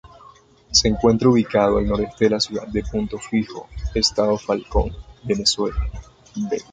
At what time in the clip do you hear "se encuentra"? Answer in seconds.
0.71-1.29